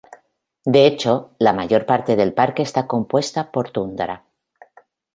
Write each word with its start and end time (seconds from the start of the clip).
De 0.65 0.87
hecho, 0.87 1.35
la 1.37 1.53
mayor 1.53 1.85
parte 1.85 2.15
del 2.15 2.33
parque 2.33 2.63
está 2.63 2.87
compuesta 2.87 3.51
por 3.51 3.69
tundra. 3.69 4.25